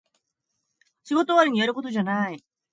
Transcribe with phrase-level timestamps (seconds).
[1.03, 2.43] 仕事終わりにやることじゃない